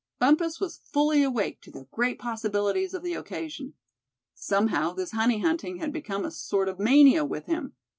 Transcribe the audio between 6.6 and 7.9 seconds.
of mania with him.